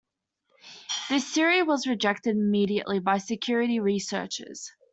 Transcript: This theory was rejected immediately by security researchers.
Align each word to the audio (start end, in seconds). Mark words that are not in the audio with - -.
This 1.09 1.31
theory 1.31 1.61
was 1.61 1.85
rejected 1.85 2.35
immediately 2.35 2.97
by 2.97 3.19
security 3.19 3.79
researchers. 3.79 4.71